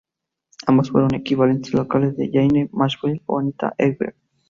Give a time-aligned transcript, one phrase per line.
[0.65, 4.15] Ambas fueron equivalentes locales de Jayne Mansfield o Anita Ekberg.